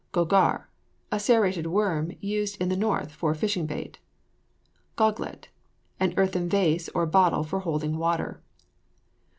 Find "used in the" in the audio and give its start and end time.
2.21-2.75